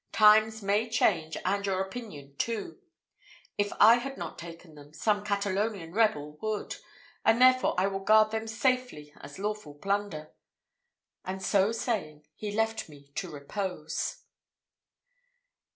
Times 0.13 0.63
may 0.63 0.89
change, 0.89 1.37
and 1.45 1.63
your 1.63 1.79
opinion 1.79 2.35
too. 2.37 2.81
If 3.59 3.71
I 3.79 3.97
had 3.97 4.17
not 4.17 4.39
taken 4.39 4.73
them, 4.73 4.95
some 4.95 5.23
Catalonian 5.23 5.93
rebel 5.93 6.39
would, 6.41 6.77
and 7.23 7.39
therefore 7.39 7.75
I 7.77 7.85
will 7.85 7.99
guard 7.99 8.31
them 8.31 8.47
safely 8.47 9.13
as 9.21 9.37
lawful 9.37 9.75
plunder," 9.75 10.31
and 11.23 11.39
so 11.39 11.71
saying, 11.71 12.25
he 12.33 12.51
left 12.51 12.89
me 12.89 13.11
to 13.17 13.29
repose. 13.29 14.23